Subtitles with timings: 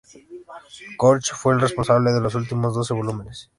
[0.97, 3.49] Koch fue el responsable de los últimos doce volúmenes.